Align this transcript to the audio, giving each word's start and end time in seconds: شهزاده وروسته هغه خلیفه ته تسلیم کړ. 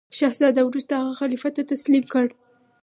شهزاده 0.17 0.61
وروسته 0.65 0.91
هغه 0.97 1.13
خلیفه 1.19 1.49
ته 1.55 1.61
تسلیم 1.71 2.05
کړ. 2.13 2.25